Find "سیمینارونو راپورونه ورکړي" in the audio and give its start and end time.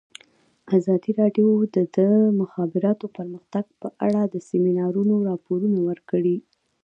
4.49-6.37